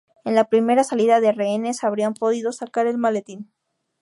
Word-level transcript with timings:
En 0.25 0.33
la 0.33 0.45
primera 0.49 0.83
salida 0.83 1.19
de 1.19 1.31
rehenes 1.31 1.83
habrían 1.83 2.15
podido 2.15 2.51
sacar 2.51 2.87
el 2.87 2.97
maletín. 2.97 3.51